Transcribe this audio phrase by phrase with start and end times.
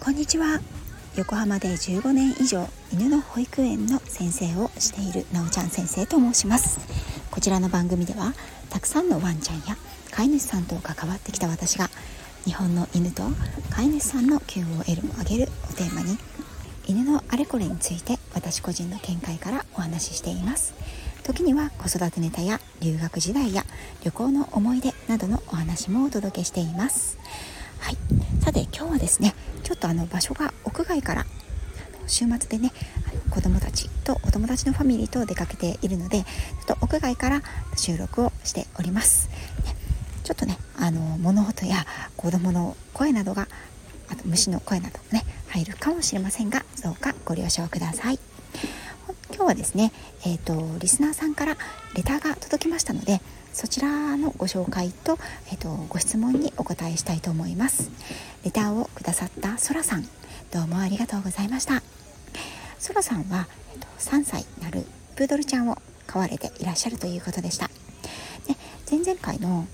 [0.00, 0.58] こんにちは。
[1.14, 6.80] 横浜で15年以上犬の保育園の先生をしているなおちゃん先生と申します。
[7.30, 8.34] こちらの番組では
[8.68, 9.76] たくさんのワンちゃんや
[10.10, 11.88] 飼い主さんと関わってきた私が
[12.44, 13.22] 日本の犬と
[13.70, 16.18] 飼い主さんの QOL を上げるをテーマに
[16.88, 20.74] 犬のあれこれについて私個人の見解からお話ししています。
[21.26, 23.64] 時には子育てネタや留学時代や
[24.04, 27.18] 旅行の思い出などのお話もお届けしています。
[27.80, 27.96] はい。
[28.44, 31.26] さて今日はですねちょっとあの場所が屋外から
[32.06, 32.70] 週末でね
[33.30, 37.42] 子供たちとお友達のファミリーと出かけているのでちょっと屋外から
[37.76, 39.28] 収録をしております、
[39.64, 39.74] ね、
[40.22, 41.86] ちょっとねあの物音や
[42.16, 43.48] 子供の声などが
[44.08, 48.20] あと虫の声などね入るかもしれませんがどうかご了承ください。
[49.36, 49.92] 今日はですね
[50.24, 51.58] え、ー、とリスナーさんから
[51.94, 53.20] レターが届きましたので
[53.52, 55.18] そちらのご紹介と,、
[55.48, 57.90] えーと、ご質問にお答えしたいと思います。
[58.44, 60.08] レターをくださったそらさん
[60.50, 61.82] どうもありがとうございました。
[62.78, 67.68] そらさんは、えーと、3歳になるプードルちゃんを飼われていらっしゃるということでした。
[67.68, 68.56] で
[68.90, 69.66] 前々回の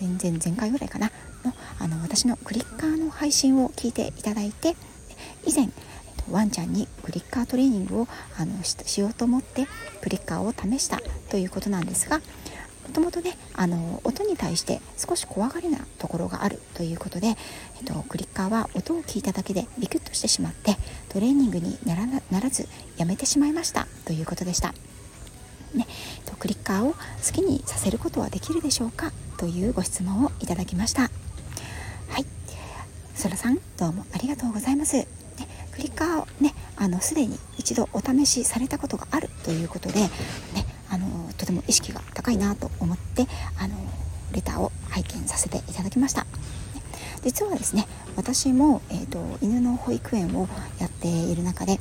[0.00, 1.10] 前々前回ぐらいかな
[1.44, 4.76] のあの私のクリッカーの配信を聞いていただいて
[5.44, 5.68] 以前
[6.30, 8.08] ワンちゃんにクリッカートレーニングを
[8.38, 9.66] あのしようと思って
[10.02, 12.20] クリッカーを試したということなんですが
[12.86, 17.36] もともとねあの音に対して少し怖がりなところがあるということで、えっ
[17.84, 20.76] と、クリッカーは音を聞いただけでビクッとしてしまって
[21.08, 24.74] トレーニングにならならずやめてしまいましたということでした。
[25.74, 25.88] ね、
[26.24, 26.98] とクリッカーを好
[27.32, 31.02] きにさせることはできるでしょうかというご質問をいただきました。
[31.02, 31.08] は
[32.18, 32.26] い。
[33.16, 35.23] そらさんどうもありがとうございます。
[35.74, 40.08] クリカーをねあのすでに一度お試しされたことがあるということで、ね、
[40.88, 43.26] あのとても意識が高いなと思って
[43.58, 43.74] あの
[44.32, 46.26] レターを拝見させていただきました。
[47.22, 47.86] 実はですね
[48.16, 50.46] 私も、えーと、犬の保育園を
[50.78, 51.80] やっている中で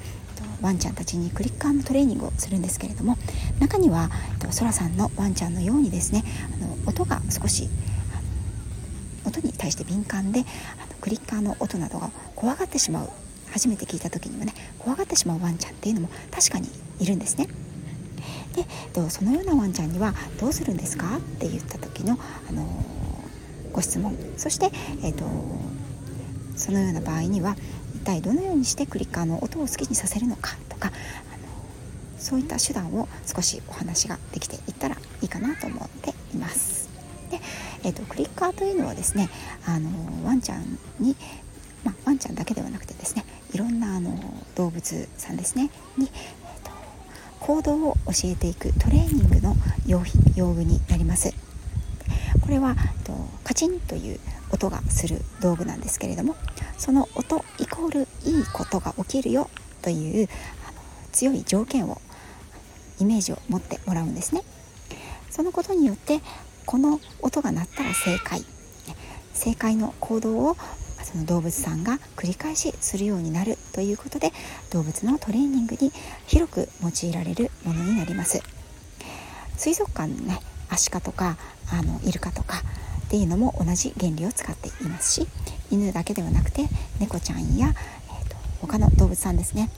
[0.62, 3.18] ワンちゃんたちにクリッカーのトレーニングをするんですけれども
[3.60, 4.10] 中には
[4.52, 7.68] そらさんのワンちゃんのようにですねあの音が少し
[9.26, 10.44] 音に対して敏感であ
[10.90, 13.10] のクリッカーの音などが怖がってしまう
[13.54, 16.68] 初めて聞いた時にはね怖がってしまうワンちゃんっていうのも確かに
[17.00, 17.48] いるんですね。
[18.56, 21.18] でそのようなワンちゃんにはどうするんですか？
[21.18, 22.18] って言った時の、
[22.50, 22.68] あの
[23.72, 24.70] ご質問そして、
[25.04, 25.26] えーと、
[26.56, 27.56] そのような場合には
[27.96, 30.92] 一体どのようにしてクリッカーの音を好きにさせるのかとか、
[32.20, 36.90] そういった手段を少しお話ができていったらいいかなと思っています。
[37.32, 37.40] で
[37.84, 39.30] えーとクリッカーというのはですね
[39.66, 39.90] あの
[40.24, 41.16] ワンちゃんに
[41.84, 44.18] まあ、ワンちゃんだけではなくてですねいろんなあの
[44.56, 45.70] 動物さんですね。
[45.98, 46.72] に、えーと、
[47.40, 49.56] 行動を教えていくトレーニングの
[49.86, 50.02] 用
[50.36, 51.34] 用具になります。
[52.42, 54.20] これはとカチンという
[54.52, 56.36] 音がする道具なんですけれども
[56.78, 59.50] その音イコールいいことが起きるよ
[59.82, 60.28] という
[60.68, 60.78] あの
[61.12, 62.02] 強い条件を
[63.00, 64.42] イメージを持ってもらうんですね。
[65.30, 66.22] そのことによって
[66.66, 68.44] この音が鳴ったら正解。
[69.34, 70.58] 正解の行動を
[71.04, 74.32] その動物さんが繰り返しするようになるということで
[74.72, 75.92] 動物のトレーニングに
[76.26, 78.42] 広く用いられるものになります
[79.58, 81.38] 水族館のねアシカとか
[81.72, 82.58] あのイルカとか
[83.06, 85.28] っていうのも同じ原理を使っていますし
[85.70, 86.64] 犬だけではなくて
[87.00, 89.70] 猫ちゃんや、えーと、他の動物さんですね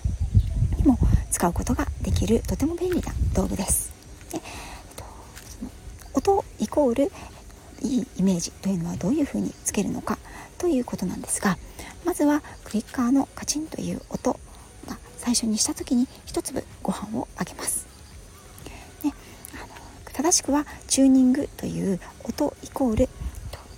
[0.78, 0.98] にも
[1.32, 3.92] 使うことができるとても便利な道具です。
[4.32, 7.12] でえーと、音イコール
[7.86, 10.18] いいイメージというのはどういうふうにつけるのか
[10.58, 11.58] ということなんですが
[12.06, 14.34] まずはクリッカーのカチンという音
[14.88, 17.88] が最初にした時に一粒ご飯をあげます。
[19.04, 19.14] ね、
[19.54, 19.74] あの
[20.14, 23.10] 正しくはチューニングという音イコール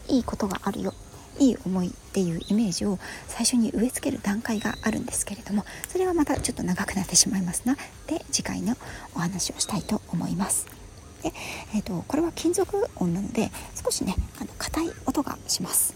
[0.07, 0.93] いいことがあるよ
[1.39, 2.97] いい思いっていうイメージを
[3.27, 7.75] 最初に植え付ける段階があるんですけれどもそれはまたちょっと長くなってしまいますの
[8.07, 8.75] で次回の
[9.15, 10.86] お話をしたいと思います。
[11.23, 11.33] で
[11.75, 13.49] えーと、これは金属音なので
[13.83, 15.95] 少しねあの硬い音がします。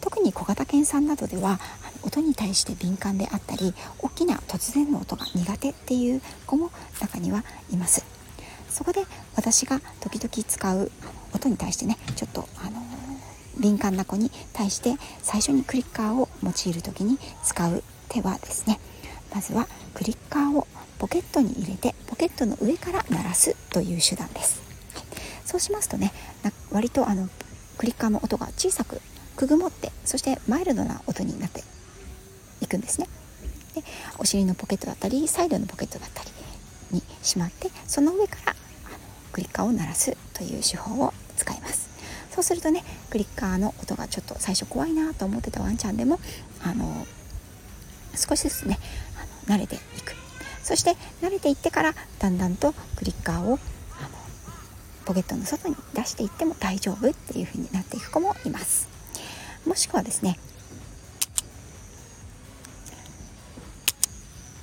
[0.00, 1.58] 特に小型犬さんなどでは
[2.02, 6.70] 音に対して敏感であったり大きな突然の音が苦手っていう子も
[7.00, 8.04] 中にはいます。
[8.68, 9.04] そこで
[9.34, 10.90] 私が時々使う
[11.34, 12.82] 音に対してねちょっとあの
[13.58, 18.78] 敏感な子に対して最初にクリッカーを用いる時に使う手はですね
[19.34, 20.66] まずはクリッカーを
[20.98, 24.62] ポケットに入れてポケットの上から鳴らすという手段です、
[25.46, 26.12] そうしますとね
[26.70, 27.28] 割とあの
[27.78, 29.00] クリッカーの音が小さく
[29.36, 31.62] くぐもってそしてマイルドな音になって
[32.60, 33.08] いくんですね。
[33.74, 33.82] で
[34.18, 36.30] お尻のポケットだったりサイドのポケットだったり
[36.90, 38.56] にしまってその上から
[39.32, 41.88] クリッカーを鳴らすという手法を使います。
[42.30, 46.18] そうするとねクリッカーの音がちょっと最初怖いなと思ってたワンちゃんでも
[46.62, 47.06] あの
[48.14, 48.78] 少しずつね
[49.16, 50.14] あの慣れていく。
[50.62, 53.58] そして慣れていってからだんだんとクリッカーを
[55.06, 58.88] ポケットの外に出していっても大丈夫っていう風になっていく子もいます。
[59.64, 60.38] もしくはですね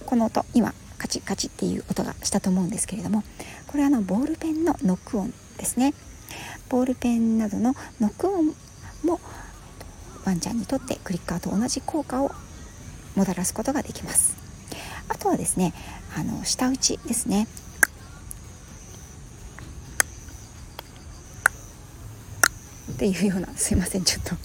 [0.05, 3.23] この音今カチカチっていう音がしたと思うんですけれども
[3.67, 5.93] これはあのボールペンのノック音ですね。
[6.69, 8.53] ボールペンなどのノック音
[9.03, 9.19] も
[10.25, 12.31] ワンちゃんにとってクリッカーと同じ効果を
[13.15, 14.35] もたらすことができます。
[15.07, 15.73] あとはですね
[16.17, 17.47] あの舌打ちですね。
[23.03, 24.35] っていうようなすいませんちょっと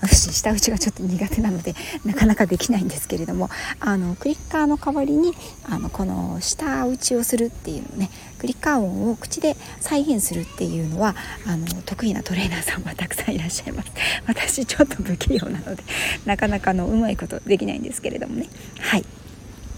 [0.00, 1.74] 私舌打ちがちょっと苦手なので
[2.06, 3.50] なかなかできないんですけれども
[3.80, 5.34] あのクリッカーの代わりに
[5.68, 8.08] あのこの舌打ちをするっていうのね
[8.38, 11.16] クリッカー音を口で再現するっていうのは
[11.46, 13.92] あの得意なトレーナーさんはたくさんいらっしゃいます。
[14.26, 15.82] 私ちょっと不器用なので
[16.24, 18.48] なかなかのうまいことできないんですけれどもね。
[18.80, 19.04] はい。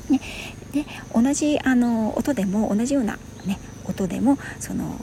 [0.09, 0.21] ね。
[0.73, 4.95] で同じあの音でも同じようなね音でもその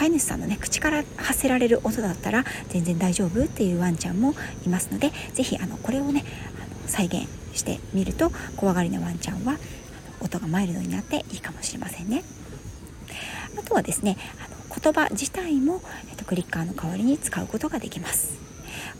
[0.00, 4.32] 飼い主さんのね口から発せられる音だったら全然大丈夫っていうワンちゃんも
[4.64, 6.24] いますので是非これをね
[6.56, 9.58] あの再現してみると怖がりなワンちゃんは
[10.22, 12.22] 音がマイルドになっていいかもしれませんね。
[13.58, 18.32] あとはですねあの言葉自体も、えっと、クリッカーの代わりに使うことができます。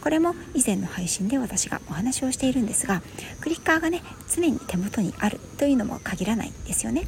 [0.02, 3.02] これも以前の配信で私がお話をしているんですが
[3.40, 7.06] クリッカーがね常に手元にあるというのも限らないんですよね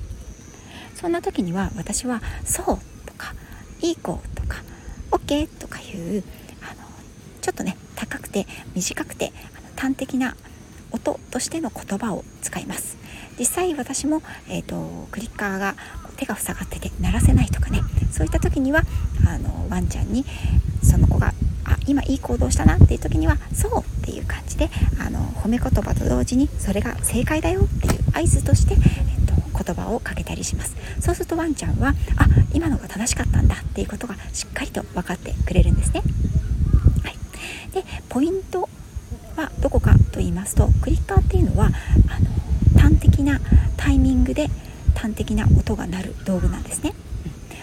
[0.94, 2.78] そんな時には私は「そう」
[3.82, 4.62] いい子とか
[5.10, 5.82] OK とかい
[6.18, 6.24] う
[6.62, 6.82] あの
[7.40, 10.36] ちょっとね高くて短くてあの端的な
[10.90, 12.96] 音としての言葉を使います。
[13.38, 15.74] 実際私も、えーと、クリッカーが
[16.16, 17.80] 手が塞がってて鳴らせないとかね
[18.12, 18.82] そういった時には
[19.26, 20.24] あのワンちゃんに
[20.82, 21.32] その子が
[21.64, 24.68] あ今いい行動したなっていう時にはそうっていう感じで
[25.00, 28.76] あの褒め言葉と同時にそれが正解だよっていう合図として、
[29.52, 30.76] 言葉をかけたりします。
[31.00, 36.02] そうするとワンちゃんはあ今のが正しかったんだっていうことがしっかりと分かってくれるんですね、
[37.02, 37.16] はい、
[37.72, 38.68] でポイント
[39.36, 41.70] はどこかと言いますとクリッカーっていうのは
[42.08, 43.40] あの端的な
[43.76, 44.48] タイミングで
[44.94, 46.92] 端的な音が鳴る道具なんですね、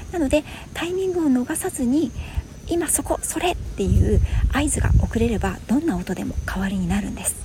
[0.07, 0.44] うん、なので
[0.74, 2.12] タイミングを逃さずに
[2.68, 4.19] 今そこそれっていう
[4.53, 7.35] 合図が遅れればどんな音でも代わりになるんです。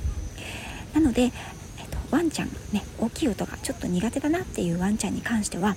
[0.94, 1.32] なので
[2.14, 5.74] ワンちゃんね大きい音がちょっと苦手だなっていうワンちゃんに関しては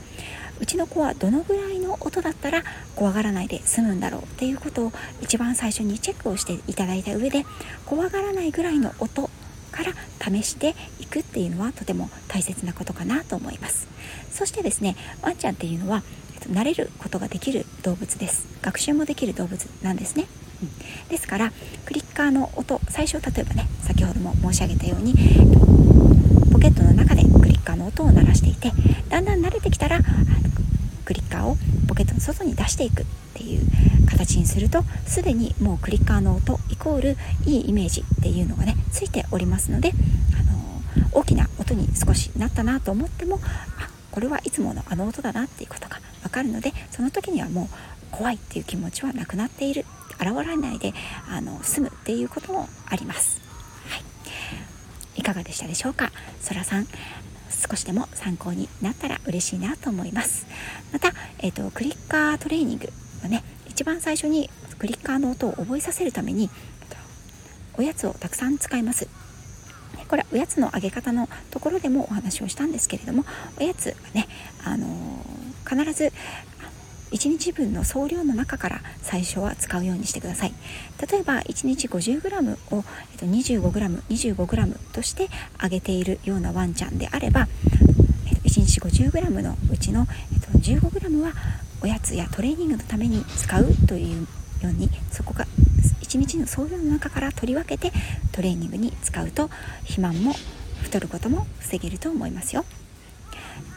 [0.62, 2.62] うちの子はどのぐらいの音だったら
[2.96, 7.44] 怖がらないで済むんだろうっていうことを一番最初にチェックをしていただいた上で
[7.88, 9.32] 怖がらないぐらいの音
[9.72, 9.94] から
[10.24, 13.88] 試していくっていうのはとても大切なことかなと思います。
[14.32, 16.04] そしてですねワンちゃんっていうのは
[16.52, 18.46] 慣れることができる動物です。
[18.62, 20.28] 学習もできる動物なんですね。
[21.10, 21.52] ですから
[21.86, 25.14] クリッカーの音最初例えばね先ほども申し上げたように
[26.52, 28.72] ポケットの中でクリッカーの音を鳴らしていて
[29.10, 30.00] だんだん慣れてきたら
[31.06, 31.56] クリッカーを
[31.88, 33.62] ポケットの外に出していくっていう
[34.10, 39.92] 形にするとすでにもうクリッカーの音イコールいいイメージっていうのがねついておりますので、
[40.38, 47.68] あのー、大きな音に少しなったなと思ってもあこれはいつものあの音だなっていうことが分かるのでその時にはもう
[48.12, 49.86] 怖いっていう気持ちはなくなっている。
[50.20, 50.94] 現れないで
[51.30, 53.40] あの済むっていうこともあります。
[53.90, 54.04] はい。
[55.20, 56.12] いかがでしたでしょうか？
[56.42, 56.88] そらさん
[57.50, 60.48] 少しでも参考になったら嬉しいなと思います。
[60.92, 62.90] また、えーと、クリッカートレーニング
[63.22, 66.50] はね一番最初にクリッカーの音を覚えさせるために
[67.78, 69.08] おやつをたくさん使います。
[70.08, 73.26] これはおやつのあげ方のところでもお話をしたんですけれども
[73.60, 74.28] おやつはね、
[74.64, 76.14] あのー、必ず
[77.12, 80.54] 1日分の総量の中から最初は使うようにしてください
[81.10, 87.48] 例えば1日 50g を、えっと、25g25g としてあげているようなワンちゃんであれば、
[88.44, 91.32] 1日 50g のうちの、15g は
[91.82, 94.28] おやつやトレーニングのために使うというよ
[94.64, 95.46] うにそこが
[96.02, 97.92] 1日の総量の中から取り分けて
[98.32, 99.50] トレーニングに使うと
[99.82, 100.34] 肥満も
[100.82, 102.66] 太ることも防げると思いますよ。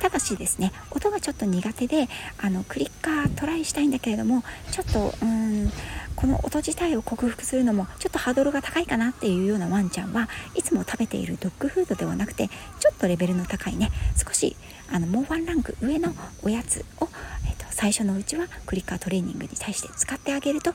[0.01, 2.09] ただしですね音がちょっと苦手で
[2.39, 5.71] あのクリッカートライしたいんだけれどもちょっとうん
[6.17, 14.57] この音自体を克服するのもちょっとハードルが高いかなっていうようなワンちゃんはいつも食べているドッグフードではなくてちょっとレベルの高いね少し
[14.93, 17.09] あのもうワンランク上のおやつを、
[17.49, 20.75] えっと、最初のうちはクリッカートレーニングに対して使ってあげると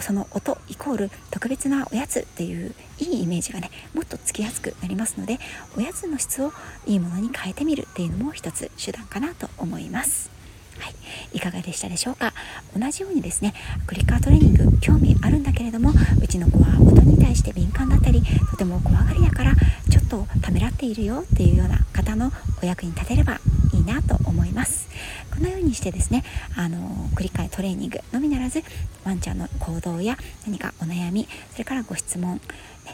[0.00, 5.38] その音イコール特別なおやつっていういいイメージがねもっとつきやすくなりますので
[5.76, 6.52] おやつの質を
[6.86, 10.30] いいものに変えてみるっていうのも一つ手段かなと思います。
[10.78, 12.32] はい、いかがでしたでしょうか？
[12.76, 13.54] 同じようにですね
[13.86, 19.52] クリッカートレーニング興味あるんだけれどもうちの子は音に対して敏感だったりとても怖がりだから
[19.90, 22.32] ちょっとためらっているよっていうような方の
[22.62, 23.38] お役に立てれば
[23.82, 24.88] いなと思います。
[25.34, 26.24] このようにしてですね
[26.56, 26.78] あの
[27.14, 28.62] 繰り返トレーニングのみならず
[29.04, 32.40] ワンちゃんの行動や何かお悩みそれからご質問、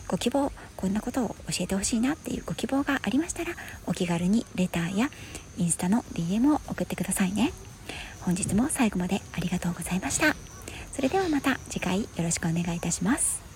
[0.06, 3.52] ご希望こんなことを教えてほしいなっていうご希望がありましたら
[3.86, 5.10] お気軽にレターや
[5.56, 7.52] インスタの DM を送ってくださいね。
[8.20, 10.36] 本日も最後までありがとうございました。
[10.92, 13.47] それではまた次回よろしくお願いいたします。